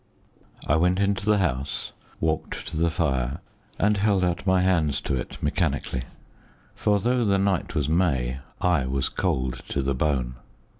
I 0.65 0.77
went 0.77 0.99
into 0.99 1.27
the 1.27 1.37
house, 1.37 1.91
walked 2.19 2.65
to 2.69 2.75
the 2.75 2.89
fire, 2.89 3.39
and 3.77 3.97
held 3.97 4.23
out 4.23 4.47
my 4.47 4.61
hands 4.63 4.99
to 5.01 5.15
it 5.15 5.37
mechanically, 5.43 6.05
for, 6.75 6.99
though 6.99 7.23
the 7.23 7.37
night 7.37 7.75
was 7.75 7.87
May, 7.87 8.39
I 8.59 8.87
was 8.87 9.09
cold 9.09 9.61
to 9.67 9.83
the 9.83 9.93
bone. 9.93 10.37